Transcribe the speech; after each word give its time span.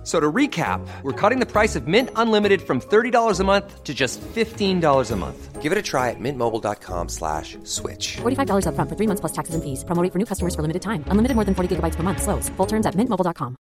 F- 0.00 0.06
So 0.06 0.18
to 0.18 0.32
recap, 0.32 0.80
we're 1.02 1.12
cutting 1.12 1.40
the 1.40 1.46
price 1.46 1.76
of 1.76 1.86
Mint 1.86 2.08
Unlimited 2.16 2.62
from 2.62 2.80
$30 2.80 3.38
a 3.38 3.44
month 3.44 3.84
to 3.84 3.92
just 3.92 4.18
$15 4.34 5.10
a 5.10 5.16
month. 5.16 5.60
Give 5.60 5.72
it 5.72 5.76
a 5.76 5.82
try 5.82 6.08
at 6.08 6.18
mintmobile.com 6.18 7.10
slash 7.10 7.58
switch. 7.64 8.16
$45 8.22 8.64
upfront 8.64 8.88
for 8.88 8.96
three 8.96 9.06
months 9.06 9.20
plus 9.20 9.32
taxes 9.32 9.54
and 9.54 9.62
fees. 9.62 9.84
Promo 9.84 10.02
rate 10.02 10.10
for 10.10 10.18
new 10.18 10.24
customers 10.24 10.54
for 10.54 10.62
limited 10.62 10.80
time. 10.80 11.04
Unlimited 11.08 11.34
more 11.36 11.44
than 11.44 11.54
40 11.54 11.76
gigabytes 11.76 11.96
per 11.96 12.02
month. 12.02 12.22
Slows. 12.22 12.48
Full 12.56 12.66
terms 12.66 12.86
at 12.86 12.94
mintmobile.com. 12.96 13.56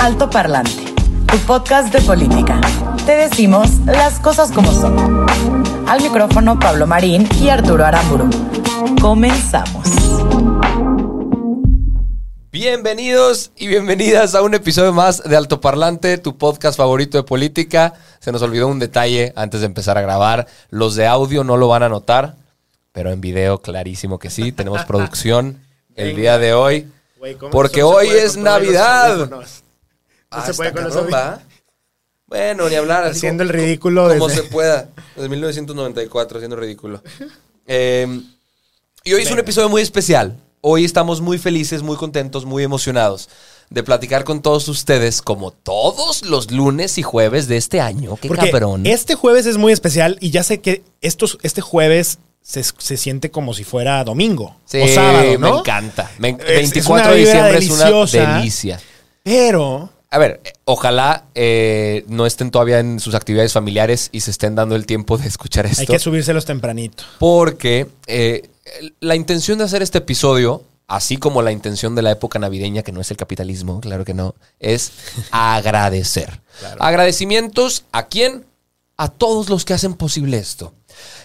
Alto 0.00 0.28
Parlante, 0.30 0.92
tu 1.26 1.38
podcast 1.46 1.92
de 1.92 2.00
política. 2.02 2.60
Te 3.06 3.12
decimos 3.16 3.68
las 3.86 4.18
cosas 4.20 4.50
como 4.52 4.70
son. 4.72 5.26
Al 5.88 6.00
micrófono 6.02 6.58
Pablo 6.58 6.86
Marín 6.86 7.26
y 7.40 7.48
Arturo 7.48 7.84
Aramburu. 7.84 8.28
Comenzamos. 9.00 10.03
Bienvenidos 12.58 13.50
y 13.56 13.66
bienvenidas 13.66 14.36
a 14.36 14.42
un 14.42 14.54
episodio 14.54 14.92
más 14.92 15.24
de 15.24 15.34
Alto 15.34 15.60
Parlante, 15.60 16.18
tu 16.18 16.38
podcast 16.38 16.76
favorito 16.76 17.18
de 17.18 17.24
política. 17.24 17.94
Se 18.20 18.30
nos 18.30 18.42
olvidó 18.42 18.68
un 18.68 18.78
detalle 18.78 19.32
antes 19.34 19.58
de 19.58 19.66
empezar 19.66 19.98
a 19.98 20.02
grabar. 20.02 20.46
Los 20.70 20.94
de 20.94 21.04
audio 21.08 21.42
no 21.42 21.56
lo 21.56 21.66
van 21.66 21.82
a 21.82 21.88
notar, 21.88 22.36
pero 22.92 23.10
en 23.10 23.20
video 23.20 23.60
clarísimo 23.60 24.20
que 24.20 24.30
sí. 24.30 24.52
Tenemos 24.56 24.84
producción 24.84 25.58
el 25.96 26.14
día 26.14 26.38
de 26.38 26.54
hoy. 26.54 26.86
Güey, 27.18 27.34
¿cómo 27.34 27.50
Porque 27.50 27.82
hoy 27.82 28.06
es 28.06 28.36
Navidad. 28.36 29.28
No 29.28 29.40
Ah, 30.30 30.46
se 30.46 30.54
puede 30.54 30.68
está 30.70 30.80
con 30.80 30.94
los. 31.10 31.40
Bueno, 32.28 32.68
ni 32.68 32.76
hablar. 32.76 33.02
así 33.02 33.16
Haciendo 33.18 33.42
como- 33.42 33.52
el 33.52 33.58
ridículo 33.64 34.08
Como 34.10 34.28
desde- 34.28 34.42
se 34.42 34.48
pueda. 34.48 34.90
Desde 35.16 35.28
1994, 35.28 36.38
haciendo 36.38 36.54
ridículo. 36.54 37.02
Eh, 37.66 38.06
y 39.02 39.12
hoy 39.12 39.22
es 39.22 39.30
un 39.32 39.40
episodio 39.40 39.68
muy 39.68 39.82
especial. 39.82 40.36
Hoy 40.66 40.86
estamos 40.86 41.20
muy 41.20 41.36
felices, 41.36 41.82
muy 41.82 41.96
contentos, 41.98 42.46
muy 42.46 42.62
emocionados 42.62 43.28
de 43.68 43.82
platicar 43.82 44.24
con 44.24 44.40
todos 44.40 44.66
ustedes 44.68 45.20
como 45.20 45.50
todos 45.50 46.22
los 46.24 46.50
lunes 46.50 46.96
y 46.96 47.02
jueves 47.02 47.48
de 47.48 47.58
este 47.58 47.82
año. 47.82 48.16
Qué 48.18 48.28
Porque 48.28 48.50
cabrón. 48.50 48.86
este 48.86 49.14
jueves 49.14 49.44
es 49.44 49.58
muy 49.58 49.74
especial 49.74 50.16
y 50.20 50.30
ya 50.30 50.42
sé 50.42 50.60
que 50.62 50.82
estos, 51.02 51.36
este 51.42 51.60
jueves 51.60 52.18
se, 52.40 52.62
se 52.62 52.96
siente 52.96 53.30
como 53.30 53.52
si 53.52 53.62
fuera 53.64 54.02
domingo 54.04 54.56
Sí, 54.64 54.80
o 54.80 54.88
sábado, 54.88 55.38
¿no? 55.38 55.52
me 55.52 55.58
encanta. 55.60 56.10
Me 56.18 56.28
en- 56.30 56.40
Es- 56.40 56.46
es 56.48 56.56
24 56.56 57.04
una 57.08 57.14
de 57.14 57.20
diciembre 57.20 57.58
es 57.58 57.70
una 57.70 58.36
delicia. 58.38 58.80
Pero 59.22 59.90
A 60.14 60.18
ver, 60.18 60.40
eh, 60.44 60.52
ojalá 60.64 61.24
eh, 61.34 62.04
no 62.06 62.24
estén 62.24 62.52
todavía 62.52 62.78
en 62.78 63.00
sus 63.00 63.16
actividades 63.16 63.52
familiares 63.52 64.10
y 64.12 64.20
se 64.20 64.30
estén 64.30 64.54
dando 64.54 64.76
el 64.76 64.86
tiempo 64.86 65.18
de 65.18 65.26
escuchar 65.26 65.66
esto. 65.66 65.80
hay 65.80 65.86
que 65.88 65.98
subírselos 65.98 66.44
tempranito. 66.44 67.02
Porque 67.18 67.88
eh, 68.06 68.48
la 69.00 69.16
intención 69.16 69.58
de 69.58 69.64
hacer 69.64 69.82
este 69.82 69.98
episodio, 69.98 70.62
así 70.86 71.16
como 71.16 71.42
la 71.42 71.50
intención 71.50 71.96
de 71.96 72.02
la 72.02 72.12
época 72.12 72.38
navideña, 72.38 72.84
que 72.84 72.92
no 72.92 73.00
es 73.00 73.10
el 73.10 73.16
capitalismo, 73.16 73.80
claro 73.80 74.04
que 74.04 74.14
no, 74.14 74.36
es 74.60 74.92
agradecer. 75.32 76.40
Agradecimientos 76.78 77.84
a 77.90 78.06
quién? 78.06 78.44
A 78.96 79.08
todos 79.08 79.48
los 79.48 79.64
que 79.64 79.74
hacen 79.74 79.94
posible 79.94 80.38
esto. 80.38 80.74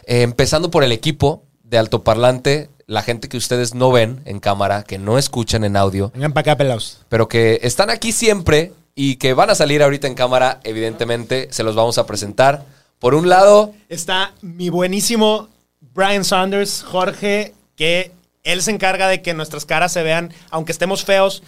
Eh, 0.08 0.24
empezando 0.24 0.72
por 0.72 0.84
el 0.84 0.92
equipo 0.92 1.44
de 1.62 1.78
altoparlante, 1.78 2.72
la 2.88 3.04
gente 3.04 3.30
que 3.30 3.38
ustedes 3.38 3.76
no 3.76 3.92
ven 3.92 4.24
en 4.26 4.40
cámara, 4.40 4.82
que 4.82 4.98
no 4.98 5.20
escuchan 5.20 5.64
en 5.64 5.78
audio, 5.78 6.10
Vengan 6.16 6.34
para 6.34 6.54
acá, 6.54 6.58
pelados. 6.58 7.02
pero 7.08 7.28
que 7.28 7.60
están 7.62 7.92
aquí 7.92 8.12
siempre 8.12 8.74
y 9.02 9.16
que 9.16 9.34
van 9.34 9.50
a 9.50 9.56
salir 9.56 9.82
ahorita 9.82 10.08
en 10.08 10.14
cámara, 10.14 10.60
evidentemente, 10.66 11.48
se 11.52 11.64
los 11.64 11.74
vamos 11.74 11.98
a 11.98 12.06
presentar. 12.06 12.66
Por 13.00 13.16
un 13.16 13.30
lado, 13.30 13.74
Está 13.88 14.34
mi 14.42 14.68
buenísimo 14.68 15.48
Brian 15.94 16.26
Saunders, 16.26 16.84
Jorge, 16.84 17.54
que 17.78 18.12
él 18.44 18.62
se 18.62 18.72
encarga 18.72 19.08
de 19.08 19.22
que 19.22 19.34
nuestras 19.34 19.64
caras 19.64 19.94
se 19.94 20.04
vean, 20.04 20.34
aunque 20.50 20.74
estemos 20.74 21.06
feos, 21.06 21.44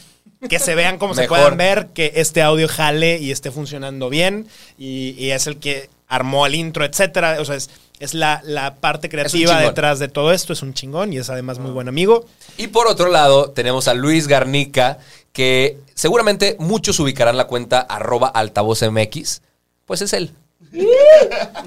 que 0.48 0.60
se 0.60 0.76
vean 0.76 0.98
como 0.98 1.14
se 1.14 1.28
puedan 1.28 1.58
ver, 1.58 1.88
que 1.88 2.14
este 2.16 2.42
audio 2.42 2.70
jale 2.70 3.20
y 3.20 3.32
esté 3.32 3.52
funcionando 3.52 4.10
bien. 4.10 4.48
Y, 4.78 5.14
y 5.18 5.32
es 5.32 5.46
el 5.46 5.58
que 5.58 5.90
armó 6.08 6.46
el 6.46 6.56
intro, 6.56 6.86
etcétera. 6.86 7.36
O 7.42 7.44
sea, 7.44 7.58
es, 7.58 7.70
es 8.02 8.14
la, 8.16 8.42
la 8.44 8.76
parte 8.76 9.08
creativa 9.10 9.60
detrás 9.62 10.00
de 10.00 10.08
todo 10.08 10.32
esto. 10.34 10.54
Es 10.54 10.62
un 10.62 10.74
chingón 10.74 11.14
y 11.14 11.18
es 11.20 11.30
además 11.30 11.60
muy 11.60 11.72
buen 11.72 11.88
amigo. 11.88 12.26
Y 12.58 12.68
por 12.68 12.88
otro 12.88 13.10
lado, 13.10 13.52
tenemos 13.52 13.88
a 13.88 13.94
Luis 13.94 14.28
Garnica, 14.28 14.98
que 15.32 15.78
seguramente 15.94 16.56
muchos 16.60 17.00
ubicarán 17.00 17.38
la 17.38 17.46
cuenta 17.46 17.80
arroba 17.80 18.28
altavozmx. 18.28 19.42
Pues 19.86 20.02
es 20.02 20.14
él. 20.14 20.32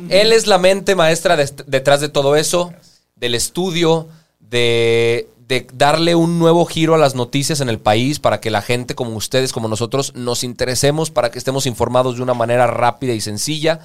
él 0.08 0.32
es 0.32 0.46
la 0.46 0.58
mente 0.58 0.94
maestra 0.94 1.36
de- 1.36 1.52
detrás 1.66 2.00
de 2.00 2.08
todo 2.08 2.36
eso, 2.36 2.72
del 3.16 3.34
estudio, 3.34 4.08
de, 4.40 5.28
de 5.46 5.66
darle 5.72 6.14
un 6.14 6.38
nuevo 6.38 6.64
giro 6.64 6.94
a 6.94 6.98
las 6.98 7.14
noticias 7.14 7.60
en 7.60 7.68
el 7.68 7.78
país 7.78 8.18
para 8.18 8.40
que 8.40 8.50
la 8.50 8.62
gente 8.62 8.94
como 8.94 9.14
ustedes, 9.16 9.52
como 9.52 9.68
nosotros, 9.68 10.14
nos 10.14 10.42
interesemos, 10.44 11.10
para 11.10 11.30
que 11.30 11.38
estemos 11.38 11.66
informados 11.66 12.16
de 12.16 12.22
una 12.22 12.34
manera 12.34 12.66
rápida 12.66 13.12
y 13.12 13.20
sencilla. 13.20 13.80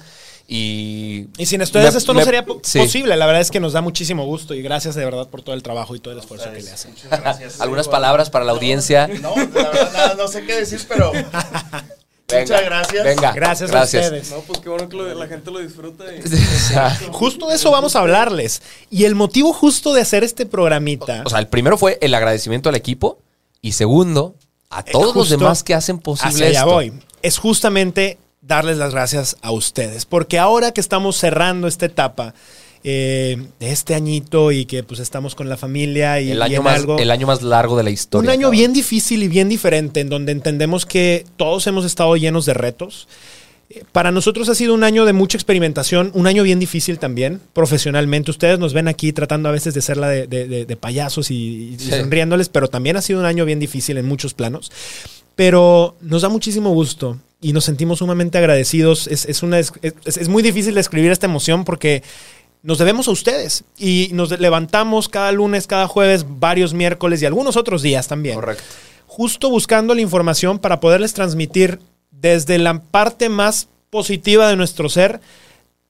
Y, 0.52 1.28
Y 1.38 1.46
sin 1.46 1.62
ustedes 1.62 1.92
me- 1.94 1.98
esto 1.98 2.12
no 2.12 2.18
me- 2.18 2.24
sería 2.24 2.44
po- 2.44 2.60
sí. 2.64 2.80
posible. 2.80 3.16
La 3.16 3.24
verdad 3.26 3.40
es 3.40 3.52
que 3.52 3.60
nos 3.60 3.72
da 3.72 3.82
muchísimo 3.82 4.24
gusto 4.26 4.52
y 4.52 4.62
gracias 4.62 4.96
de 4.96 5.04
verdad 5.04 5.28
por 5.28 5.42
todo 5.42 5.54
el 5.54 5.62
trabajo 5.62 5.94
y 5.94 6.00
todo 6.00 6.12
el 6.12 6.18
esfuerzo 6.18 6.52
que 6.52 6.60
le 6.60 6.70
hacen. 6.72 6.92
Algunas 7.60 7.86
palabras 7.86 8.30
para 8.30 8.44
la 8.44 8.50
audiencia. 8.50 9.06
No, 9.06 9.36
la 9.36 9.44
verdad, 9.46 9.92
nada, 9.92 10.14
no 10.14 10.26
sé 10.26 10.44
qué 10.44 10.56
decir, 10.56 10.80
pero 10.88 11.12
muchas 12.32 12.64
gracias. 12.64 13.04
Venga, 13.04 13.32
Gracias, 13.32 13.70
gracias. 13.70 14.02
a 14.02 14.06
ustedes. 14.06 14.30
No, 14.32 14.40
pues 14.40 14.58
qué 14.58 14.68
bueno 14.68 14.88
que 14.88 14.96
lo- 14.96 15.14
la 15.14 15.28
gente 15.28 15.52
lo 15.52 15.60
disfruta. 15.60 16.04
y- 16.12 16.20
Justo 17.12 17.46
de 17.48 17.54
eso 17.54 17.70
vamos 17.70 17.94
a 17.94 18.00
hablarles. 18.00 18.60
Y 18.90 19.04
el 19.04 19.14
motivo 19.14 19.52
justo 19.52 19.94
de 19.94 20.00
hacer 20.00 20.24
este 20.24 20.46
programita. 20.46 21.22
O 21.26 21.30
sea, 21.30 21.38
el 21.38 21.46
primero 21.46 21.78
fue 21.78 21.96
el 22.00 22.12
agradecimiento 22.12 22.68
al 22.68 22.74
equipo 22.74 23.20
y 23.62 23.70
segundo, 23.72 24.34
a 24.68 24.82
todos 24.82 25.14
los 25.14 25.28
demás 25.28 25.62
que 25.62 25.74
hacen 25.74 26.00
posible 26.00 26.28
hacia 26.32 26.46
allá 26.48 26.58
esto. 26.60 26.70
voy. 26.72 26.92
Es 27.22 27.38
justamente 27.38 28.18
darles 28.42 28.78
las 28.78 28.92
gracias 28.92 29.36
a 29.42 29.50
ustedes. 29.52 30.06
Porque 30.06 30.38
ahora 30.38 30.72
que 30.72 30.80
estamos 30.80 31.16
cerrando 31.16 31.66
esta 31.68 31.86
etapa 31.86 32.34
eh, 32.82 33.36
este 33.60 33.94
añito 33.94 34.52
y 34.52 34.64
que 34.64 34.82
pues 34.82 35.00
estamos 35.00 35.34
con 35.34 35.48
la 35.50 35.58
familia 35.58 36.20
y, 36.20 36.30
El 36.30 36.38
y 36.38 36.42
año, 36.42 36.56
en 36.58 36.62
más, 36.64 36.76
algo. 36.80 36.98
el 36.98 37.10
año 37.10 37.26
más 37.26 37.42
largo 37.42 37.76
de 37.76 37.82
la 37.84 37.90
historia. 37.90 38.30
Un 38.30 38.34
año 38.38 38.50
bien 38.50 38.72
difícil 38.72 39.22
y 39.22 39.28
bien 39.28 39.48
diferente, 39.50 40.00
en 40.00 40.08
donde 40.08 40.32
entendemos 40.32 40.86
que 40.86 41.26
todos 41.36 41.66
hemos 41.66 41.84
estado 41.84 42.16
llenos 42.16 42.46
de 42.46 42.54
retos. 42.54 43.06
Para 43.92 44.10
nosotros 44.10 44.48
ha 44.48 44.56
sido 44.56 44.74
un 44.74 44.82
año 44.82 45.04
de 45.04 45.12
mucha 45.12 45.36
experimentación, 45.36 46.10
un 46.14 46.26
año 46.26 46.42
bien 46.42 46.58
difícil 46.58 46.98
también, 46.98 47.40
profesionalmente. 47.52 48.32
Ustedes 48.32 48.58
nos 48.58 48.72
ven 48.72 48.88
aquí 48.88 49.12
tratando 49.12 49.48
a 49.48 49.52
veces 49.52 49.74
de 49.74 49.82
ser 49.82 49.96
la 49.96 50.08
de, 50.08 50.26
de- 50.26 50.48
de- 50.48 50.64
de 50.66 50.76
payasos 50.76 51.30
y, 51.30 51.74
y 51.74 51.78
Sí. 51.78 51.90
sonriéndoles, 51.90 52.48
pero 52.48 52.66
también 52.68 52.96
ha 52.96 53.02
sido 53.02 53.20
un 53.20 53.26
año 53.26 53.44
bien 53.44 53.60
difícil 53.60 53.96
en 53.98 54.06
muchos 54.06 54.34
planos. 54.34 54.72
Pero 55.36 55.94
nos 56.00 56.22
da 56.22 56.28
muchísimo 56.28 56.70
gusto 56.70 57.18
y 57.40 57.52
nos 57.52 57.64
sentimos 57.64 57.98
sumamente 57.98 58.38
agradecidos. 58.38 59.06
Es, 59.06 59.24
es 59.24 59.42
una, 59.42 59.58
es, 59.58 60.28
muy 60.28 60.42
difícil 60.42 60.74
describir 60.74 61.10
esta 61.10 61.26
emoción 61.26 61.64
porque 61.64 62.02
nos 62.62 62.78
debemos 62.78 63.08
a 63.08 63.12
ustedes 63.12 63.64
y 63.78 64.10
nos 64.12 64.38
levantamos 64.38 65.08
cada 65.08 65.32
lunes, 65.32 65.66
cada 65.66 65.86
jueves, 65.86 66.26
varios 66.28 66.74
miércoles 66.74 67.22
y 67.22 67.26
algunos 67.26 67.56
otros 67.56 67.82
días 67.82 68.08
también. 68.08 68.34
Correcto. 68.34 68.64
Justo 69.06 69.50
buscando 69.50 69.94
la 69.94 70.02
información 70.02 70.58
para 70.58 70.80
poderles 70.80 71.14
transmitir 71.14 71.80
desde 72.10 72.58
la 72.58 72.80
parte 72.80 73.28
más 73.28 73.68
positiva 73.90 74.48
de 74.48 74.56
nuestro 74.56 74.88
ser 74.88 75.20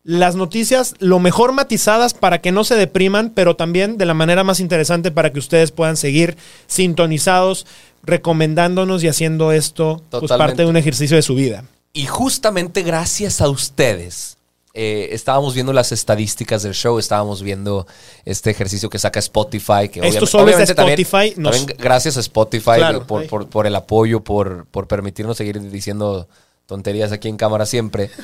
las 0.03 0.35
noticias 0.35 0.95
lo 0.99 1.19
mejor 1.19 1.53
matizadas 1.53 2.15
para 2.15 2.41
que 2.41 2.53
no 2.53 2.65
se 2.65 2.75
depriman, 2.75 3.31
pero 3.31 3.55
también 3.57 3.99
de 3.99 4.07
la 4.07 4.15
manera 4.15 4.45
más 4.45 4.59
interesante 4.61 5.11
para 5.11 5.31
que 5.31 5.39
ustedes 5.39 5.73
puedan 5.73 5.97
seguir 5.97 6.37
sintonizados, 6.67 7.67
recomendándonos 8.03 9.03
y 9.05 9.09
haciendo 9.09 9.53
esto 9.53 10.03
pues, 10.11 10.29
parte 10.31 10.63
de 10.63 10.69
un 10.69 10.77
ejercicio 10.77 11.17
de 11.17 11.23
su 11.23 11.35
vida. 11.35 11.65
Y 11.93 12.07
justamente 12.07 12.83
gracias 12.83 13.41
a 13.41 13.49
ustedes, 13.49 14.37
eh, 14.75 15.09
estábamos 15.13 15.55
viendo 15.55 15.73
las 15.73 15.91
estadísticas 15.93 16.63
del 16.63 16.75
show, 16.75 16.99
estábamos 16.99 17.43
viendo 17.43 17.87
este 18.25 18.51
ejercicio 18.51 18.89
que 18.89 18.99
saca 18.99 19.19
Spotify. 19.19 19.89
Que 19.93 20.01
Esto 20.07 20.27
solo 20.27 20.45
es 20.45 20.47
de 20.51 20.55
obviamente 20.55 20.75
también- 20.75 21.01
Spotify, 21.01 21.41
nos- 21.41 21.57
también 21.57 21.77
gracias 21.79 22.17
a 22.17 22.21
Spotify 22.21 22.77
Claro. 22.77 23.07
por, 23.07 23.27
por- 23.27 23.49
por 23.49 23.67
el 23.67 23.75
apoyo, 23.75 24.21
por, 24.23 24.67
por 24.67 24.87
permitirnos 24.87 25.37
seguir 25.37 25.61
diciendo 25.71 26.29
tonterías 26.67 27.11
aquí 27.13 27.29
en 27.29 27.37
cámara 27.37 27.67
siempre. 27.67 28.11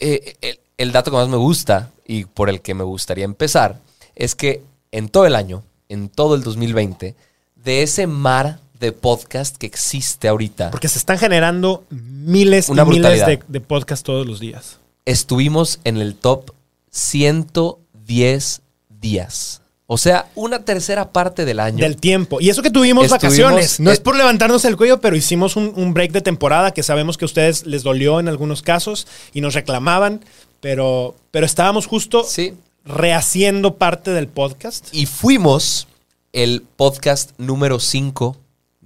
Eh, 0.00 0.36
el, 0.42 0.60
el 0.76 0.92
dato 0.92 1.10
que 1.10 1.16
más 1.16 1.28
me 1.28 1.36
gusta 1.36 1.90
y 2.06 2.24
por 2.24 2.48
el 2.48 2.60
que 2.60 2.72
me 2.72 2.84
gustaría 2.84 3.24
empezar 3.24 3.80
es 4.14 4.36
que 4.36 4.62
en 4.92 5.08
todo 5.08 5.26
el 5.26 5.34
año, 5.34 5.64
en 5.88 6.08
todo 6.08 6.36
el 6.36 6.44
2020, 6.44 7.16
de 7.56 7.82
ese 7.82 8.06
mar 8.06 8.60
de 8.80 8.92
podcast 8.92 9.56
que 9.56 9.66
existe 9.66 10.28
ahorita, 10.28 10.70
Porque 10.70 10.88
se 10.88 10.98
están 10.98 11.18
generando 11.18 11.84
miles 11.90 12.68
Una 12.68 12.82
y 12.84 12.86
miles 12.86 13.26
de, 13.26 13.40
de 13.46 13.60
podcasts 13.60 14.04
todos 14.04 14.26
los 14.26 14.40
días. 14.40 14.78
estuvimos 15.04 15.80
en 15.84 15.96
el 15.98 16.14
top 16.14 16.50
110 16.90 18.60
días. 19.00 19.62
O 19.90 19.96
sea, 19.96 20.26
una 20.34 20.64
tercera 20.64 21.12
parte 21.12 21.46
del 21.46 21.60
año. 21.60 21.78
Del 21.78 21.96
tiempo. 21.96 22.40
Y 22.42 22.50
eso 22.50 22.60
que 22.62 22.70
tuvimos 22.70 23.04
Estuvimos- 23.06 23.22
vacaciones. 23.22 23.80
No 23.80 23.88
eh, 23.90 23.94
es 23.94 24.00
por 24.00 24.16
levantarnos 24.16 24.64
el 24.66 24.76
cuello, 24.76 25.00
pero 25.00 25.16
hicimos 25.16 25.56
un, 25.56 25.72
un 25.76 25.94
break 25.94 26.12
de 26.12 26.20
temporada 26.20 26.72
que 26.72 26.82
sabemos 26.82 27.16
que 27.16 27.24
a 27.24 27.26
ustedes 27.26 27.64
les 27.66 27.82
dolió 27.84 28.20
en 28.20 28.28
algunos 28.28 28.60
casos 28.60 29.06
y 29.32 29.40
nos 29.40 29.54
reclamaban. 29.54 30.22
Pero, 30.60 31.14
pero 31.30 31.46
estábamos 31.46 31.86
justo 31.86 32.22
Sí. 32.24 32.52
rehaciendo 32.84 33.76
parte 33.76 34.10
del 34.10 34.28
podcast. 34.28 34.88
Y 34.92 35.06
fuimos 35.06 35.88
el 36.34 36.64
podcast 36.76 37.30
número 37.38 37.80
5 37.80 38.36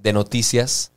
de 0.02 0.12
noticias 0.12 0.92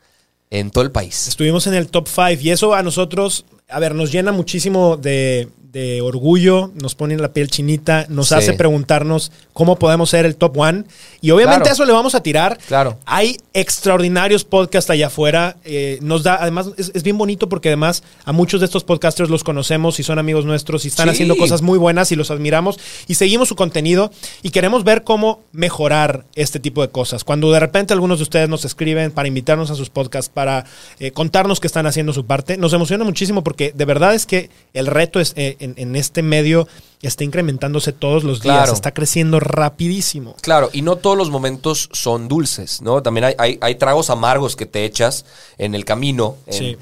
en 0.50 0.72
todo 0.72 0.84
el 0.84 0.92
país. 0.92 1.28
Estuvimos 1.28 1.68
en 1.68 1.74
el 1.74 1.88
top 1.88 2.08
5 2.08 2.42
y 2.42 2.52
eso 2.52 2.74
a 2.74 2.84
nosotros, 2.84 3.46
a 3.70 3.80
ver, 3.80 3.96
nos 3.96 4.12
llena 4.12 4.32
muchísimo 4.32 4.98
de, 4.98 5.50
de 5.76 6.00
orgullo, 6.00 6.72
nos 6.74 6.96
pone 6.96 7.18
la 7.18 7.34
piel 7.34 7.50
chinita, 7.50 8.06
nos 8.08 8.30
Sí. 8.30 8.36
hace 8.36 8.54
preguntarnos 8.54 9.34
cómo 9.52 9.76
podemos 9.78 10.10
ser 10.10 10.26
el 10.26 10.38
top 10.38 10.58
one. 10.58 10.86
Y 11.20 11.32
obviamente 11.32 11.64
Claro. 11.64 11.74
eso 11.74 11.84
le 11.86 11.92
vamos 11.92 12.16
a 12.16 12.24
tirar. 12.24 12.58
Claro. 12.66 12.98
Hay 13.06 13.36
extraordinarios 13.54 14.46
podcasts 14.46 14.90
allá 14.90 15.08
afuera. 15.08 15.58
eh, 15.66 15.98
nos 16.02 16.24
da, 16.24 16.38
además, 16.40 16.70
es, 16.78 16.92
es 16.94 17.04
bien 17.04 17.18
bonito 17.18 17.50
porque 17.50 17.68
además 17.70 18.04
a 18.24 18.32
muchos 18.32 18.62
de 18.62 18.66
estos 18.68 18.84
podcasters 18.86 19.30
los 19.30 19.44
conocemos 19.44 20.00
y 20.00 20.04
son 20.04 20.18
amigos 20.18 20.46
nuestros 20.46 20.86
y 20.86 20.88
están 20.88 21.08
Sí. 21.08 21.12
haciendo 21.16 21.36
cosas 21.36 21.62
muy 21.62 21.78
buenas 21.78 22.12
y 22.12 22.16
los 22.16 22.32
admiramos 22.32 22.80
y 23.08 23.16
seguimos 23.16 23.50
su 23.50 23.56
contenido 23.58 24.12
y 24.44 24.52
queremos 24.52 24.84
ver 24.86 25.04
cómo 25.04 25.42
mejorar 25.52 26.24
este 26.36 26.60
tipo 26.62 26.82
de 26.82 26.90
cosas. 26.90 27.24
Cuando 27.26 27.52
de 27.52 27.60
repente 27.60 27.92
algunos 27.94 28.20
de 28.20 28.24
ustedes 28.24 28.48
nos 28.48 28.64
escriben 28.64 29.12
para 29.12 29.28
invitarnos 29.28 29.72
a 29.72 29.76
sus 29.76 29.90
podcasts, 29.90 30.32
para 30.34 30.66
eh, 31.00 31.12
contarnos 31.12 31.60
que 31.60 31.68
están 31.68 31.86
haciendo 31.86 32.14
su 32.14 32.26
parte, 32.26 32.56
nos 32.58 32.72
emociona 32.72 33.04
muchísimo 33.04 33.44
porque 33.44 33.74
de 33.76 33.86
verdad 33.86 34.14
es 34.16 34.26
que 34.26 34.50
el 34.74 34.86
reto 34.88 35.20
es, 35.20 35.34
eh, 35.36 35.58
en, 35.66 35.74
en 35.78 35.96
este 35.98 36.22
medio 36.24 36.68
está 37.02 37.24
incrementándose 37.24 37.92
todos 37.94 38.24
los 38.24 38.42
días, 38.42 38.56
Claro. 38.58 38.74
está 38.74 38.94
creciendo 38.94 39.40
rapidísimo. 39.40 40.36
Claro, 40.42 40.70
y 40.74 40.82
no 40.82 40.96
todos 40.96 41.16
los 41.18 41.30
momentos 41.30 41.90
son 41.94 42.28
dulces, 42.28 42.82
¿no? 42.82 43.04
También 43.04 43.26
hay, 43.26 43.36
hay, 43.38 43.58
hay 43.62 43.76
tragos 43.76 44.10
amargos 44.10 44.56
que 44.56 44.66
te 44.66 44.86
echas 44.86 45.26
en 45.60 45.76
el 45.76 45.86
camino. 45.86 46.38
en- 46.48 46.54
Sí. 46.54 46.78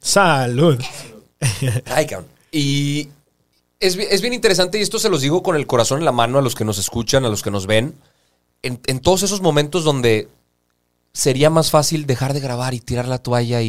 Salud. 0.00 0.80
Ay, 1.86 2.06
cabrón. 2.06 2.28
Y 2.50 3.08
es, 3.80 3.96
es 3.96 4.20
bien 4.20 4.32
interesante, 4.32 4.78
y 4.78 4.82
esto 4.82 4.98
se 4.98 5.08
los 5.08 5.20
digo 5.20 5.42
con 5.42 5.54
el 5.54 5.66
corazón 5.66 5.98
en 6.00 6.04
la 6.04 6.12
mano 6.12 6.38
a 6.38 6.42
los 6.42 6.54
que 6.54 6.64
nos 6.64 6.78
escuchan, 6.78 7.24
a 7.24 7.28
los 7.28 7.42
que 7.42 7.50
nos 7.50 7.66
ven. 7.66 7.94
En, 8.62 8.80
en 8.86 8.98
todos 9.00 9.22
esos 9.22 9.40
momentos 9.40 9.84
donde 9.84 10.28
sería 11.12 11.50
más 11.50 11.70
fácil 11.70 12.06
dejar 12.06 12.32
de 12.34 12.40
grabar 12.40 12.74
y 12.74 12.80
tirar 12.80 13.06
la 13.06 13.18
toalla 13.18 13.62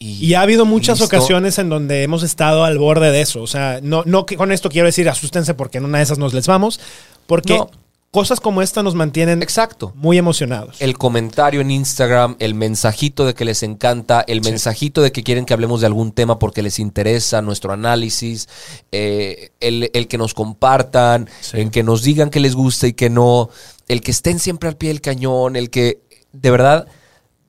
y. 0.00 0.26
Y 0.26 0.34
ha 0.34 0.40
habido 0.40 0.64
muchas 0.64 0.98
listo. 0.98 1.14
ocasiones 1.16 1.58
en 1.58 1.68
donde 1.68 2.02
hemos 2.02 2.24
estado 2.24 2.64
al 2.64 2.78
borde 2.78 3.12
de 3.12 3.20
eso. 3.20 3.40
O 3.42 3.46
sea, 3.46 3.78
no, 3.82 4.02
no 4.06 4.26
que 4.26 4.36
con 4.36 4.50
esto 4.50 4.68
quiero 4.68 4.86
decir 4.86 5.08
asústense 5.08 5.54
porque 5.54 5.78
en 5.78 5.84
una 5.84 5.98
de 5.98 6.04
esas 6.04 6.18
nos 6.18 6.34
les 6.34 6.48
vamos. 6.48 6.80
Porque 7.26 7.58
No. 7.58 7.70
cosas 8.10 8.40
como 8.40 8.60
esta 8.62 8.82
nos 8.82 8.96
mantienen 8.96 9.40
Exacto. 9.42 9.92
muy 9.94 10.18
emocionados. 10.18 10.80
El 10.80 10.98
comentario 10.98 11.60
en 11.60 11.70
Instagram, 11.70 12.34
el 12.40 12.54
mensajito 12.54 13.24
de 13.24 13.34
que 13.34 13.44
les 13.44 13.62
encanta, 13.62 14.24
el 14.26 14.40
mensajito 14.40 15.00
de 15.02 15.12
que 15.12 15.22
quieren 15.22 15.44
que 15.44 15.52
hablemos 15.54 15.80
de 15.80 15.86
algún 15.86 16.10
tema 16.10 16.38
porque 16.40 16.62
les 16.62 16.78
interesa 16.80 17.40
nuestro 17.40 17.72
análisis, 17.72 18.48
eh, 18.90 19.50
el, 19.60 19.90
el 19.94 20.08
que 20.08 20.18
nos 20.18 20.34
compartan, 20.34 21.28
el 21.52 21.70
que 21.70 21.82
nos 21.84 22.02
digan 22.02 22.30
que 22.30 22.40
les 22.40 22.56
gusta 22.56 22.88
y 22.88 22.94
que 22.94 23.10
no, 23.10 23.50
el 23.86 24.00
que 24.00 24.10
estén 24.10 24.38
siempre 24.40 24.68
al 24.68 24.76
pie 24.76 24.88
del 24.88 25.00
cañón, 25.02 25.54
el 25.54 25.70
que 25.70 26.00
de 26.32 26.50
verdad 26.50 26.86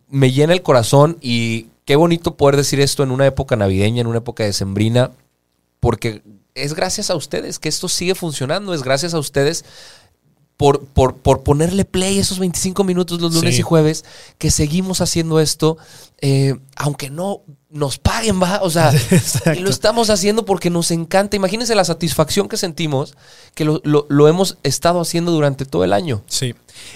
me 0.10 0.32
llena 0.32 0.54
el 0.54 0.62
corazón 0.62 1.18
y 1.22 1.68
qué 1.92 1.98
bonito 1.98 2.38
poder 2.38 2.56
decir 2.56 2.80
esto 2.80 3.04
en 3.04 3.12
una 3.12 3.26
época 3.26 3.58
navideña, 3.58 4.00
en 4.00 4.08
una 4.08 4.20
época 4.20 4.46
decembrina, 4.46 5.12
porque 5.82 6.24
es 6.56 6.74
gracias 6.74 7.10
a 7.10 7.16
ustedes 7.18 7.60
que 7.60 7.68
esto 7.68 7.90
sigue 7.90 8.16
funcionando, 8.16 8.74
es 8.74 8.82
gracias 8.82 9.14
a 9.14 9.20
ustedes 9.20 9.66
por, 10.56 10.86
por, 10.86 11.18
por 11.18 11.44
ponerle 11.44 11.84
play 11.84 12.18
esos 12.18 12.40
25 12.40 12.86
minutos 12.86 13.20
los 13.20 13.34
lunes 13.34 13.56
Sí. 13.56 13.60
y 13.60 13.64
jueves, 13.64 14.06
que 14.38 14.52
seguimos 14.52 15.02
haciendo 15.02 15.42
esto, 15.42 15.78
eh, 16.22 16.56
aunque 16.78 17.10
no 17.10 17.42
nos 17.72 17.98
paguen, 17.98 18.42
va. 18.42 18.60
O 18.64 18.70
sea, 18.70 18.92
y 19.56 19.60
lo 19.60 19.70
estamos 19.70 20.10
haciendo 20.10 20.46
porque 20.46 20.70
nos 20.70 20.92
encanta. 20.92 21.36
Imagínense 21.36 21.74
la 21.76 21.86
satisfacción 21.86 22.48
que 22.50 22.58
sentimos 22.58 23.16
que 23.56 23.66
lo, 23.66 23.82
lo- 23.84 24.06
lo 24.10 24.28
hemos 24.28 24.58
estado 24.64 25.00
haciendo 25.02 25.32
durante 25.32 25.66
todo 25.66 25.84
el 25.84 25.94
año. 25.94 26.22
Sí. 26.28 26.54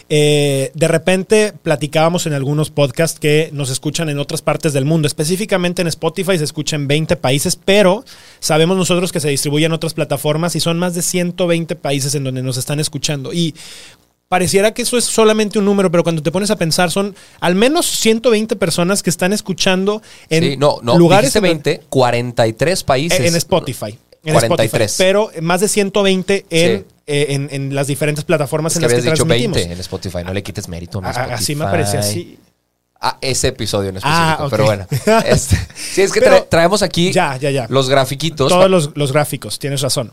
Eh, 0.10 0.72
de 0.74 0.88
repente 0.88 1.54
platicábamos 1.62 2.26
en 2.26 2.34
algunos 2.34 2.70
podcasts 2.72 3.20
que 3.20 3.50
nos 3.54 3.70
escuchan 3.70 4.10
en 4.10 4.20
otras 4.20 4.42
partes 4.42 4.74
del 4.74 4.86
mundo. 4.86 5.08
Específicamente 5.08 5.82
en 5.82 5.88
Spotify 5.88 6.38
se 6.38 6.44
escucha 6.44 6.76
en 6.76 6.88
20 6.88 7.16
países, 7.18 7.56
pero 7.56 8.04
sabemos 8.40 8.78
nosotros 8.78 9.12
que 9.12 9.20
se 9.20 9.30
distribuye 9.30 9.66
en 9.66 9.74
otras 9.74 9.94
plataformas 9.94 10.56
y 10.56 10.60
son 10.60 10.80
más 10.80 10.96
de 10.96 11.02
120 11.02 11.76
países 11.76 12.16
en 12.16 12.24
donde 12.24 12.42
nos 12.42 12.58
están 12.58 12.80
escuchando. 12.80 13.32
Y 13.34 13.54
pareciera 14.36 14.74
que 14.74 14.82
eso 14.82 14.98
es 14.98 15.06
solamente 15.06 15.58
un 15.60 15.64
número, 15.66 15.90
pero 15.90 16.04
cuando 16.04 16.22
te 16.22 16.30
pones 16.30 16.52
a 16.52 16.58
pensar 16.58 16.92
son 16.92 17.16
al 17.40 17.56
menos 17.56 17.86
120 17.86 18.56
personas 18.58 19.02
que 19.02 19.10
están 19.10 19.32
escuchando 19.32 20.02
en 20.30 20.44
Sí, 20.44 20.58
no, 20.58 20.80
no, 20.84 20.98
lugares 20.98 21.32
dijiste 21.34 21.48
en 21.48 21.54
donde- 21.56 21.70
20, 21.72 21.86
43 21.90 22.84
países. 22.84 23.20
en 23.22 23.36
Spotify. 23.36 23.98
En 24.26 24.34
43. 24.34 24.92
Spotify, 24.92 25.04
pero 25.08 25.32
más 25.42 25.62
de 25.62 25.68
120 25.70 26.46
en, 26.50 26.80
Sí. 26.80 26.86
eh, 27.08 27.26
en, 27.30 27.48
en 27.52 27.74
las 27.76 27.88
diferentes 27.88 28.26
plataformas 28.26 28.74
Es 28.74 28.78
en 28.78 28.82
que 28.82 28.84
las 28.88 28.90
que 28.90 28.96
habías 29.02 29.14
dicho 29.14 29.26
transmitimos. 29.26 29.56
20 29.56 29.74
en 29.74 29.80
Spotify, 29.80 30.18
no 30.26 30.34
le 30.34 30.44
quites 30.44 30.68
mérito 30.68 30.98
a 30.98 31.02
mi 31.02 31.08
Ah, 31.08 31.12
Spotify. 31.12 31.34
Así 31.36 31.56
me 31.56 31.66
parecía 31.66 32.00
así. 32.02 32.38
Ah, 33.00 33.18
ese 33.22 33.50
episodio 33.50 33.90
en 33.90 33.98
específico, 33.98 34.26
Ah, 34.26 34.38
ok. 34.42 34.50
pero 34.50 34.66
bueno. 34.66 34.88
Este, 35.28 35.56
sí, 35.76 36.02
es 36.02 36.12
que 36.12 36.22
Pero- 36.22 36.38
tra- 36.38 36.50
traemos 36.50 36.82
aquí 36.82 37.12
Ya, 37.14 37.38
ya, 37.38 37.52
ya. 37.52 37.68
los 37.70 37.88
grafiquitos. 37.90 38.50
Todos 38.50 38.70
los, 38.70 38.92
los 38.96 39.12
gráficos, 39.12 39.60
tienes 39.60 39.82
razón. 39.82 40.12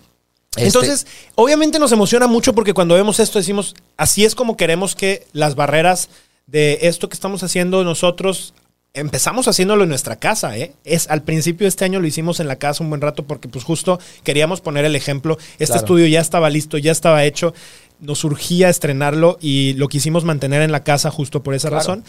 Este- 0.56 0.66
Entonces, 0.66 1.06
obviamente 1.34 1.78
nos 1.78 1.92
emociona 1.92 2.26
mucho 2.26 2.54
porque 2.54 2.74
cuando 2.74 2.94
vemos 2.94 3.18
esto 3.20 3.38
decimos, 3.38 3.74
así 3.96 4.24
es 4.24 4.34
como 4.34 4.56
queremos 4.56 4.94
que 4.94 5.26
las 5.32 5.54
barreras 5.54 6.08
de 6.46 6.80
esto 6.82 7.08
que 7.08 7.14
estamos 7.14 7.42
haciendo 7.42 7.82
nosotros, 7.84 8.52
empezamos 8.94 9.48
haciéndolo 9.48 9.84
en 9.84 9.88
nuestra 9.88 10.16
casa, 10.16 10.58
¿eh? 10.58 10.74
Es, 10.84 11.08
al 11.08 11.22
principio 11.22 11.64
de 11.64 11.68
este 11.70 11.86
año 11.86 12.00
lo 12.00 12.06
hicimos 12.06 12.40
en 12.40 12.48
la 12.48 12.56
casa 12.56 12.84
un 12.84 12.90
buen 12.90 13.00
rato 13.00 13.24
porque 13.24 13.48
pues 13.48 13.64
justo 13.64 13.98
queríamos 14.24 14.60
poner 14.60 14.84
el 14.84 14.94
ejemplo. 14.94 15.38
Este 15.52 15.66
Claro. 15.66 15.80
estudio 15.80 16.06
ya 16.08 16.20
estaba 16.20 16.50
listo, 16.50 16.76
ya 16.76 16.92
estaba 16.92 17.24
hecho, 17.24 17.54
nos 18.00 18.18
surgía 18.18 18.68
estrenarlo 18.68 19.38
y 19.40 19.72
lo 19.74 19.88
quisimos 19.88 20.24
mantener 20.24 20.60
en 20.60 20.72
la 20.72 20.84
casa 20.84 21.10
justo 21.10 21.42
por 21.42 21.54
esa 21.54 21.68
Claro. 21.68 21.80
razón. 21.80 22.04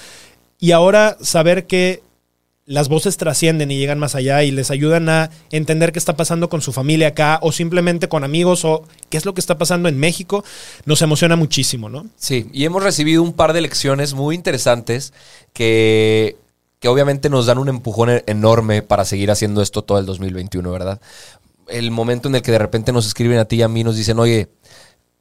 Y 0.60 0.72
ahora 0.72 1.18
saber 1.22 1.66
que 1.68 2.02
las 2.66 2.88
voces 2.88 3.18
trascienden 3.18 3.72
y 3.72 3.78
llegan 3.78 4.00
más 4.00 4.16
allá 4.16 4.44
y 4.44 4.52
les 4.52 4.72
ayudan 4.72 5.10
a 5.10 5.30
entender 5.52 5.92
qué 5.92 6.00
está 6.00 6.16
pasando 6.16 6.48
con 6.50 6.62
su 6.62 6.72
familia 6.72 7.10
acá 7.10 7.40
o 7.42 7.52
simplemente 7.52 8.08
con 8.08 8.24
amigos 8.24 8.64
o 8.64 8.84
qué 9.10 9.18
es 9.18 9.26
lo 9.26 9.34
que 9.34 9.42
está 9.42 9.58
pasando 9.58 9.90
en 9.90 9.98
México, 9.98 10.46
nos 10.86 11.02
emociona 11.02 11.36
muchísimo, 11.36 11.90
¿no? 11.90 12.08
Sí, 12.16 12.48
y 12.54 12.64
hemos 12.64 12.82
recibido 12.82 13.22
un 13.22 13.34
par 13.34 13.54
de 13.54 13.62
lecciones 13.62 14.14
muy 14.14 14.36
interesantes 14.36 15.14
que, 15.52 16.38
que 16.80 16.88
obviamente 16.88 17.30
nos 17.30 17.46
dan 17.48 17.58
un 17.58 17.68
empujón 17.68 18.10
e- 18.10 18.24
enorme 18.28 18.82
para 18.82 19.04
seguir 19.04 19.30
haciendo 19.30 19.62
esto 19.62 19.82
todo 19.82 20.00
el 20.00 20.06
2021, 20.06 20.72
¿verdad? 20.72 21.02
El 21.68 21.92
momento 21.92 22.30
en 22.30 22.36
el 22.36 22.42
que 22.42 22.52
de 22.52 22.60
repente 22.60 22.94
nos 22.94 23.06
escriben 23.06 23.40
a 23.40 23.46
ti 23.46 23.58
y 23.58 23.62
a 23.64 23.68
mí, 23.68 23.84
nos 23.84 23.98
dicen, 23.98 24.20
oye, 24.20 24.48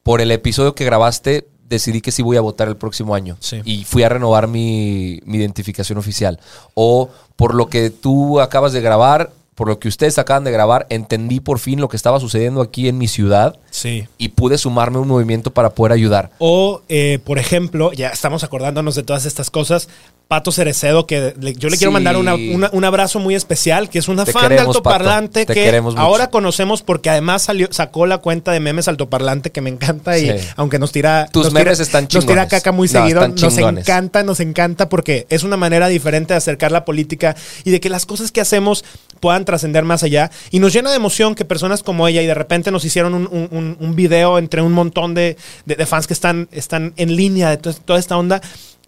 por 0.05 0.21
el 0.21 0.31
episodio 0.31 0.75
que 0.75 0.85
grabaste, 0.85 1.47
decidí 1.73 2.01
que 2.01 2.13
sí 2.13 2.23
voy 2.23 2.37
a 2.37 2.41
votar 2.41 2.69
el 2.69 2.77
próximo 2.77 3.15
año. 3.15 3.37
Sí. 3.41 3.61
Y 3.65 3.85
fui 3.85 4.03
a 4.05 4.09
renovar 4.09 4.47
mi, 4.47 5.21
mi 5.25 5.39
identificación 5.39 5.99
oficial. 5.99 6.39
O 6.75 7.11
por 7.37 7.55
lo 7.55 7.67
que 7.69 7.91
tú 7.91 8.41
acabas 8.41 8.73
de 8.73 8.81
grabar, 8.81 9.31
por 9.55 9.69
lo 9.69 9.79
que 9.79 9.89
ustedes 9.89 10.19
acaban 10.19 10.45
de 10.45 10.51
grabar, 10.51 10.87
entendí 10.89 11.39
por 11.41 11.59
fin 11.59 11.81
lo 11.81 11.89
que 11.89 11.97
estaba 11.97 12.19
sucediendo 12.21 12.63
aquí 12.63 12.89
en 12.89 12.97
mi 12.97 13.07
ciudad 13.07 13.59
Sí. 13.71 14.07
y 14.17 14.29
pude 14.31 14.57
sumarme 14.57 14.97
a 14.97 15.01
un 15.01 15.09
movimiento 15.09 15.51
para 15.51 15.71
poder 15.71 15.93
ayudar. 15.93 16.31
O, 16.39 16.81
eh, 16.89 17.19
por 17.25 17.39
ejemplo, 17.39 17.93
ya 17.93 18.09
estamos 18.09 18.45
acordándonos 18.45 18.95
de 18.95 19.03
todas 19.03 19.27
estas 19.27 19.51
cosas. 19.51 19.89
Pato 20.33 20.51
Cerecedo, 20.51 21.07
que 21.07 21.35
le- 21.39 21.53
yo 21.53 21.69
le 21.69 21.77
quiero 21.77 21.93
mandar 21.93 22.17
una- 22.17 22.35
una- 22.37 22.71
un 22.73 22.85
abrazo 22.87 23.19
muy 23.21 23.35
especial, 23.35 23.91
que 23.91 23.99
es 23.99 24.09
una 24.09 24.25
Te 24.25 24.33
fan 24.33 24.45
queremos, 24.45 24.65
de 24.65 24.71
altoparlante 24.71 25.41
Pato. 25.45 25.53
Que 25.53 25.83
ahora 25.97 26.31
conocemos 26.31 26.81
porque 26.83 27.11
además 27.11 27.43
salió, 27.43 27.69
sacó 27.71 28.07
la 28.07 28.17
cuenta 28.17 28.51
de 28.51 28.59
memes 28.59 28.89
altoparlante 28.89 29.51
que 29.53 29.61
me 29.61 29.69
encanta 29.69 30.17
y 30.17 30.31
Sí. 30.39 30.49
aunque 30.57 30.79
nos 30.79 30.91
tira 30.91 31.29
Tus 31.31 31.45
nos 31.45 31.53
tira- 31.53 31.65
memes 31.65 31.81
están 31.81 32.05
nos 32.05 32.09
tira 32.11 32.23
chingones. 32.23 32.49
caca 32.49 32.73
muy 32.73 32.89
No, 32.89 32.93
seguido, 32.93 33.29
nos 33.29 33.35
chingones. 33.55 33.87
encanta, 33.87 34.23
nos 34.23 34.41
encanta 34.41 34.89
porque 34.89 35.27
es 35.29 35.43
una 35.43 35.59
manera 35.59 35.89
diferente 35.89 36.33
de 36.33 36.39
acercar 36.39 36.73
la 36.73 36.87
política 36.87 37.37
y 37.65 37.71
de 37.71 37.79
que 37.81 37.91
las 37.91 38.07
cosas 38.07 38.33
que 38.33 38.41
hacemos 38.41 38.87
puedan 39.21 39.45
trascender 39.45 39.85
más 39.85 40.03
allá 40.03 40.31
y 40.51 40.61
nos 40.61 40.73
llena 40.73 40.89
de 40.89 40.97
emoción 40.97 41.35
que 41.35 41.45
personas 41.45 41.83
como 41.83 42.09
ella 42.09 42.23
y 42.23 42.27
de 42.27 42.33
repente 42.35 42.71
nos 42.71 42.87
hicieron 42.87 43.13
un, 43.13 43.29
un- 43.31 43.49
un- 43.51 43.77
un 43.79 43.95
video 43.97 44.39
entre 44.39 44.63
un 44.63 44.73
montón 44.73 45.13
de, 45.13 45.37
de- 45.67 45.75
de 45.77 45.85
fans 45.85 46.07
que 46.07 46.15
están, 46.15 46.49
están 46.53 46.95
en 46.97 47.17
línea 47.17 47.51
de 47.51 47.59
to- 47.59 47.75
toda 47.75 47.99
esta 47.99 48.17
onda. 48.17 48.41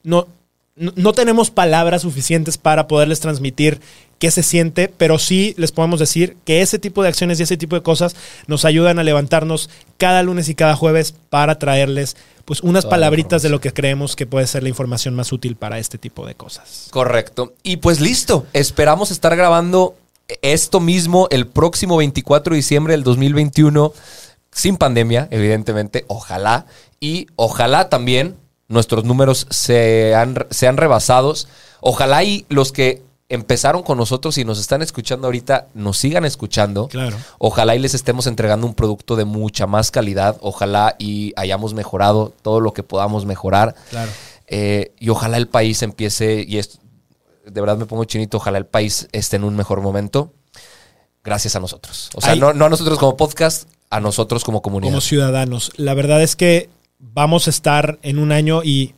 No, 0.04 0.26
no, 0.76 0.92
no 0.96 1.12
tenemos 1.12 1.50
palabras 1.50 2.02
suficientes 2.02 2.58
para 2.58 2.88
poderles 2.88 3.20
transmitir 3.20 3.80
qué 4.18 4.30
se 4.30 4.42
siente, 4.42 4.88
pero 4.88 5.18
sí 5.18 5.54
les 5.56 5.72
podemos 5.72 6.00
decir 6.00 6.36
que 6.44 6.62
ese 6.62 6.78
tipo 6.78 7.02
de 7.02 7.08
acciones 7.08 7.38
y 7.38 7.42
ese 7.42 7.56
tipo 7.56 7.76
de 7.76 7.82
cosas 7.82 8.16
nos 8.46 8.64
ayudan 8.64 8.98
a 8.98 9.04
levantarnos 9.04 9.70
cada 9.98 10.22
lunes 10.22 10.48
y 10.48 10.54
cada 10.54 10.76
jueves 10.76 11.14
para 11.30 11.58
traerles 11.58 12.16
pues 12.44 12.60
unas 12.60 12.84
Toda 12.84 12.90
palabritas 12.90 13.42
de 13.42 13.48
lo 13.48 13.60
que 13.60 13.72
creemos 13.72 14.16
que 14.16 14.26
puede 14.26 14.46
ser 14.46 14.62
la 14.62 14.68
información 14.68 15.14
más 15.14 15.32
útil 15.32 15.56
para 15.56 15.78
este 15.78 15.98
tipo 15.98 16.26
de 16.26 16.34
cosas. 16.34 16.88
Correcto. 16.90 17.54
Y 17.62 17.78
pues 17.78 18.00
listo, 18.00 18.46
esperamos 18.52 19.10
estar 19.10 19.34
grabando 19.36 19.96
esto 20.42 20.80
mismo 20.80 21.28
el 21.30 21.46
próximo 21.46 21.96
24 21.96 22.52
de 22.52 22.56
diciembre 22.56 22.92
del 22.92 23.02
2021 23.02 23.92
sin 24.50 24.76
pandemia, 24.76 25.28
evidentemente, 25.30 26.04
ojalá. 26.06 26.66
Y 27.00 27.26
ojalá 27.36 27.88
también 27.88 28.36
nuestros 28.68 29.04
números 29.04 29.46
sean, 29.50 30.46
sean 30.50 30.76
rebasados. 30.76 31.48
Ojalá 31.80 32.24
y 32.24 32.46
los 32.48 32.72
que 32.72 33.02
empezaron 33.28 33.82
con 33.82 33.98
nosotros 33.98 34.36
y 34.38 34.44
nos 34.44 34.60
están 34.60 34.82
escuchando 34.82 35.26
ahorita 35.26 35.68
nos 35.74 35.96
sigan 35.96 36.24
escuchando. 36.24 36.88
Claro. 36.88 37.16
Ojalá 37.38 37.74
y 37.74 37.78
les 37.78 37.94
estemos 37.94 38.26
entregando 38.26 38.66
un 38.66 38.74
producto 38.74 39.16
de 39.16 39.24
mucha 39.24 39.66
más 39.66 39.90
calidad. 39.90 40.36
Ojalá 40.40 40.96
y 40.98 41.32
hayamos 41.36 41.74
mejorado 41.74 42.32
todo 42.42 42.60
lo 42.60 42.72
que 42.72 42.82
podamos 42.82 43.26
mejorar. 43.26 43.74
Claro. 43.90 44.10
Eh, 44.46 44.92
y 44.98 45.08
ojalá 45.08 45.36
el 45.36 45.48
país 45.48 45.82
empiece, 45.82 46.44
y 46.46 46.58
es, 46.58 46.78
de 47.46 47.60
verdad 47.60 47.78
me 47.78 47.86
pongo 47.86 48.04
chinito, 48.04 48.36
ojalá 48.36 48.58
el 48.58 48.66
país 48.66 49.08
esté 49.12 49.36
en 49.36 49.44
un 49.44 49.56
mejor 49.56 49.80
momento. 49.80 50.32
Gracias 51.22 51.56
a 51.56 51.60
nosotros. 51.60 52.10
O 52.14 52.20
sea, 52.20 52.36
no, 52.36 52.52
no 52.52 52.66
a 52.66 52.68
nosotros 52.68 52.98
como 52.98 53.16
podcast, 53.16 53.66
a 53.88 54.00
nosotros 54.00 54.44
como 54.44 54.60
comunidad. 54.60 54.92
como 54.92 55.00
ciudadanos. 55.00 55.72
La 55.76 55.94
verdad 55.94 56.22
es 56.22 56.36
que 56.36 56.68
vamos 57.12 57.46
a 57.46 57.50
estar 57.50 57.98
en 58.02 58.18
un 58.18 58.32
año 58.32 58.62
y 58.64 58.94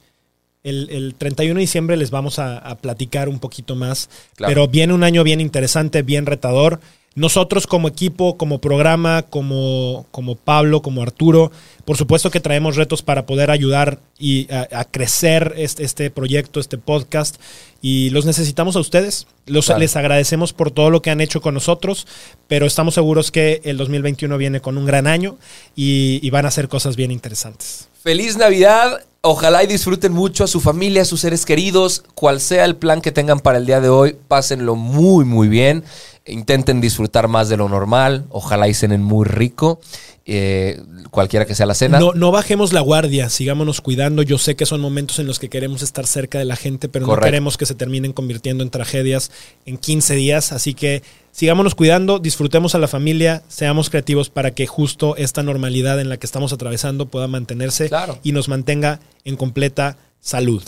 el, 0.63 0.89
el 0.91 1.15
31 1.15 1.55
de 1.55 1.61
diciembre 1.61 1.97
les 1.97 2.11
vamos 2.11 2.39
a, 2.39 2.59
a 2.59 2.77
platicar 2.77 3.29
un 3.29 3.39
poquito 3.39 3.77
más. 3.77 4.11
Claro. 4.35 4.51
Pero 4.51 4.69
viene 4.69 4.93
un 4.93 5.05
año 5.05 5.23
bien 5.25 5.41
interesante, 5.41 6.03
bien 6.03 6.27
retador. 6.27 6.81
Nosotros 7.17 7.67
como 7.67 7.89
equipo, 7.89 8.37
como 8.37 8.61
programa, 8.61 9.23
como, 9.23 10.07
como 10.11 10.37
Pablo, 10.37 10.83
como 10.83 11.03
Arturo, 11.03 11.51
por 11.87 11.97
supuesto 11.97 12.31
que 12.31 12.41
traemos 12.41 12.77
retos 12.77 13.03
para 13.03 13.25
poder 13.25 13.51
ayudar 13.51 13.99
y 14.19 14.53
a, 14.53 14.69
a 14.71 14.85
crecer 14.85 15.55
este, 15.57 15.83
este 15.83 16.11
proyecto, 16.11 16.61
este 16.61 16.77
podcast. 16.77 17.37
Y 17.81 18.11
los 18.11 18.27
necesitamos 18.27 18.77
a 18.77 18.81
ustedes. 18.81 19.27
Los, 19.47 19.67
Claro. 19.67 19.81
Les 19.81 19.97
agradecemos 19.97 20.53
por 20.53 20.71
todo 20.71 20.91
lo 20.91 21.03
que 21.03 21.11
han 21.11 21.21
hecho 21.21 21.41
con 21.41 21.55
nosotros, 21.55 22.07
pero 22.49 22.67
estamos 22.67 22.95
seguros 22.95 23.31
que 23.31 23.63
el 23.65 23.79
2021 23.79 24.37
viene 24.37 24.61
con 24.61 24.77
un 24.77 24.85
gran 24.85 25.07
año 25.07 25.39
y, 25.75 26.21
y 26.23 26.31
van 26.31 26.45
a 26.45 26.49
hacer 26.49 26.69
cosas 26.69 26.97
bien 26.97 27.11
interesantes. 27.11 27.89
Feliz 28.03 28.37
Navidad. 28.37 29.01
Ojalá 29.23 29.65
y 29.65 29.67
disfruten 29.67 30.13
mucho 30.13 30.45
a 30.45 30.47
su 30.47 30.61
familia, 30.61 31.03
a 31.03 31.05
sus 31.05 31.23
seres 31.23 31.45
queridos. 31.45 32.05
Cual 32.15 32.41
sea 32.41 32.65
el 32.65 32.77
plan 32.77 33.01
que 33.01 33.11
tengan 33.11 33.41
para 33.41 33.59
el 33.59 33.67
día 33.67 33.81
de 33.81 33.89
hoy, 33.89 34.15
pásenlo 34.29 34.77
muy, 34.77 35.25
muy 35.25 35.49
bien. 35.49 35.83
Intenten 36.27 36.81
disfrutar 36.81 37.29
más 37.29 37.49
de 37.49 37.57
lo 37.57 37.69
normal. 37.69 38.27
Ojalá 38.31 38.69
y 38.69 38.75
cenen 38.75 39.03
muy 39.03 39.25
rico. 39.25 39.81
eh, 40.29 40.83
cualquiera 41.13 41.47
que 41.47 41.55
sea 41.55 41.67
la 41.67 41.75
cena. 41.75 42.01
No, 42.01 42.13
no 42.13 42.33
bajemos 42.33 42.73
la 42.73 42.81
guardia, 42.81 43.31
sigámonos 43.31 43.81
cuidando. 43.81 44.23
Yo 44.23 44.39
sé 44.39 44.57
que 44.57 44.67
son 44.67 44.81
momentos 44.81 45.21
en 45.21 45.29
los 45.29 45.39
que 45.39 45.49
queremos 45.49 45.83
estar 45.83 46.05
cerca 46.05 46.41
de 46.41 46.45
la 46.45 46.57
gente, 46.57 46.89
pero 46.89 47.07
Correcto. 47.07 47.27
no 47.27 47.31
queremos 47.31 47.57
que 47.57 47.65
se 47.65 47.77
terminen 47.77 48.13
convirtiendo 48.13 48.65
en 48.65 48.71
tragedias 48.71 49.31
en 49.67 49.79
15 49.79 50.15
días. 50.17 50.51
Así 50.51 50.75
que 50.75 51.05
sigámonos 51.31 51.77
cuidando, 51.77 52.19
disfrutemos 52.19 52.75
a 52.75 52.79
la 52.79 52.89
familia, 52.89 53.45
seamos 53.47 53.89
creativos 53.89 54.29
para 54.29 54.51
que 54.51 54.67
justo 54.67 55.15
esta 55.17 55.45
normalidad 55.45 56.01
en 56.01 56.09
la 56.09 56.17
que 56.17 56.27
estamos 56.27 56.53
atravesando 56.53 57.07
pueda 57.07 57.29
mantenerse 57.29 57.89
Claro. 57.89 58.19
y 58.25 58.33
nos 58.33 58.49
mantenga 58.49 58.99
en 59.25 59.37
completa 59.37 59.97
salud. 60.21 60.61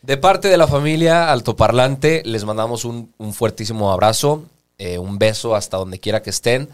De 0.00 0.16
parte 0.16 0.48
de 0.48 0.56
la 0.56 0.66
familia 0.66 1.30
Altoparlante, 1.30 2.22
les 2.24 2.44
mandamos 2.46 2.86
un, 2.86 3.12
un 3.18 3.34
fuertísimo 3.34 3.92
abrazo, 3.92 4.44
eh, 4.82 4.98
un 4.98 5.16
beso 5.16 5.54
hasta 5.54 5.76
donde 5.76 6.00
quiera 6.00 6.22
que 6.22 6.30
estén, 6.30 6.68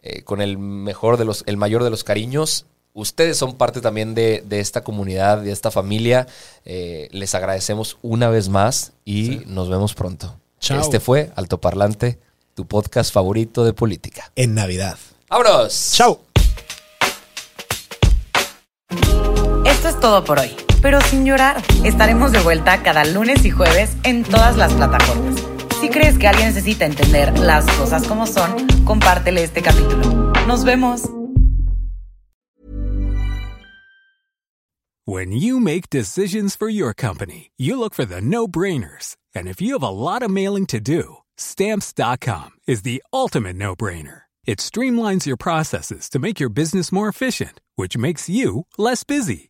eh, 0.00 0.22
con 0.22 0.40
el 0.40 0.56
mejor 0.56 1.18
de 1.18 1.26
los, 1.26 1.44
el 1.44 1.58
mayor 1.58 1.84
de 1.84 1.90
los 1.90 2.04
cariños. 2.04 2.64
Ustedes 2.94 3.36
son 3.36 3.58
parte 3.58 3.82
también 3.82 4.14
de, 4.14 4.42
de 4.46 4.60
esta 4.60 4.82
comunidad, 4.82 5.42
de 5.42 5.52
esta 5.52 5.70
familia. 5.70 6.26
Eh, 6.64 7.08
les 7.12 7.34
agradecemos 7.34 7.98
una 8.00 8.30
vez 8.30 8.48
más 8.48 8.92
y 9.04 9.42
nos 9.44 9.68
vemos 9.68 9.92
pronto. 9.92 10.34
Chao. 10.58 10.80
Este 10.80 11.00
fue 11.00 11.32
Altoparlante, 11.36 12.18
tu 12.54 12.66
podcast 12.66 13.12
favorito 13.12 13.62
de 13.62 13.74
política. 13.74 14.32
En 14.36 14.54
Navidad. 14.54 14.96
¡Vámonos! 15.28 15.90
Chao. 15.92 16.22
Esto 19.66 19.88
es 19.90 20.00
todo 20.00 20.24
por 20.24 20.38
hoy, 20.38 20.56
pero 20.80 20.98
sin 21.02 21.26
llorar. 21.26 21.62
Estaremos 21.84 22.32
de 22.32 22.40
vuelta 22.40 22.82
cada 22.82 23.04
lunes 23.04 23.44
y 23.44 23.50
jueves 23.50 23.90
en 24.02 24.24
todas 24.24 24.56
las 24.56 24.72
plataformas. 24.72 25.49
Si 25.80 25.88
crees 25.88 26.18
que 26.18 26.28
alguien 26.28 26.48
necesita 26.48 26.84
entender 26.84 27.38
las 27.38 27.64
cosas 27.78 28.06
como 28.06 28.26
son, 28.26 28.66
compártele 28.84 29.42
este 29.42 29.62
capítulo. 29.62 30.32
Nos 30.46 30.62
vemos. 30.62 31.08
When 35.06 35.32
you 35.32 35.58
make 35.58 35.88
decisions 35.88 36.54
for 36.54 36.68
your 36.68 36.92
company, 36.92 37.50
you 37.56 37.78
look 37.78 37.94
for 37.94 38.04
the 38.04 38.20
no 38.20 38.46
brainers. 38.46 39.16
And 39.34 39.48
if 39.48 39.62
you 39.62 39.72
have 39.72 39.82
a 39.82 39.88
lot 39.88 40.22
of 40.22 40.30
mailing 40.30 40.66
to 40.66 40.80
do, 40.80 41.16
stamps.com 41.38 42.50
is 42.66 42.82
the 42.82 43.02
ultimate 43.12 43.56
no 43.56 43.74
brainer. 43.74 44.22
It 44.44 44.58
streamlines 44.58 45.24
your 45.24 45.38
processes 45.38 46.10
to 46.10 46.18
make 46.18 46.38
your 46.38 46.50
business 46.50 46.92
more 46.92 47.08
efficient, 47.08 47.60
which 47.76 47.96
makes 47.96 48.28
you 48.28 48.66
less 48.76 49.02
busy. 49.02 49.49